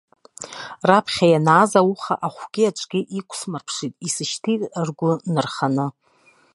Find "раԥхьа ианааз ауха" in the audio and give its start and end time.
0.89-2.13